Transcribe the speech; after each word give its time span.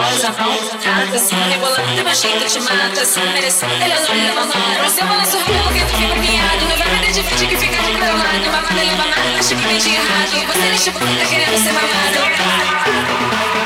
gostosa, 0.00 0.32
maltratada. 0.38 1.18
Se 1.18 1.34
rebolando 1.34 1.94
de 1.94 2.02
baixinho, 2.02 2.40
te 2.40 2.60
mata. 2.60 3.04
Se 3.04 3.20
merecendo, 3.20 3.84
eles 3.84 4.08
não 4.08 4.14
levam 4.16 4.46
nada. 4.46 4.84
Você 4.88 5.04
manda 5.04 5.24
sorrir 5.24 5.44
que 5.44 5.80
tu 5.84 5.92
fica 5.96 6.14
miado. 6.22 6.62
Não 6.68 6.76
vai 6.76 6.88
perder 6.90 7.12
de 7.12 7.22
frente 7.22 7.46
que 7.48 7.56
fica 7.56 7.76
do 7.82 7.92
meu 7.98 8.16
lado. 8.16 8.46
Mamada 8.52 8.74
leva 8.74 9.04
nada, 9.12 9.28
acho 9.38 9.48
que 9.50 9.54
vem 9.68 9.78
de 9.78 9.90
errado. 9.94 10.30
Você 10.48 10.68
deixa 10.70 10.90
porque 10.90 11.14
tá 11.18 11.26
querendo 11.26 11.58
ser 11.64 11.72
mamado. 11.72 12.20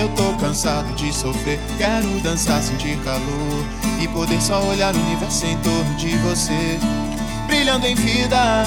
Eu 0.00 0.08
tô 0.10 0.32
cansado 0.34 0.94
de 0.94 1.12
sofrer, 1.12 1.58
quero 1.76 2.06
dançar, 2.20 2.62
sentir 2.62 2.96
calor 2.98 3.60
e 4.00 4.06
poder 4.06 4.40
só 4.40 4.62
olhar 4.62 4.94
o 4.94 4.96
universo 5.00 5.44
em 5.44 5.56
torno 5.58 5.92
de 5.96 6.16
você, 6.18 6.78
brilhando 7.48 7.84
em 7.84 7.96
vida, 7.96 8.62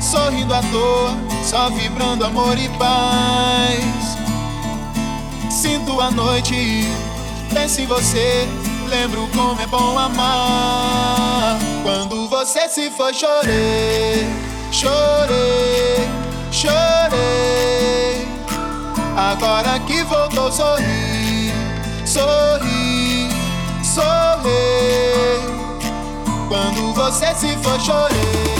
sorrindo 0.00 0.54
à 0.54 0.62
toa, 0.62 1.14
só 1.44 1.68
vibrando 1.68 2.24
amor 2.24 2.56
e 2.58 2.66
paz. 2.78 4.16
Sinto 5.52 6.00
a 6.00 6.10
noite, 6.10 6.88
penso 7.52 7.82
em 7.82 7.86
você, 7.86 8.48
lembro 8.88 9.28
como 9.36 9.60
é 9.60 9.66
bom 9.66 9.98
amar. 9.98 11.58
Quando 11.82 12.26
você 12.30 12.66
se 12.70 12.90
foi, 12.90 13.12
chorei, 13.12 14.26
chorei, 14.72 16.08
chorei. 16.50 18.09
Agora 19.28 19.78
que 19.80 20.02
voltou, 20.04 20.50
sorri, 20.50 21.52
sorri, 22.06 23.28
sorri. 23.84 24.50
Quando 26.48 26.94
você 26.94 27.26
se 27.34 27.54
for, 27.58 27.78
chorar. 27.78 28.59